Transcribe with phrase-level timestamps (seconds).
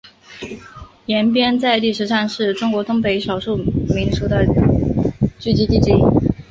[1.05, 4.43] 延边在历史上是中国东北少数民族的
[5.39, 6.03] 聚居地之一。